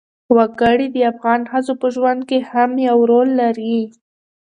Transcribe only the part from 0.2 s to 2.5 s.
وګړي د افغان ښځو په ژوند کې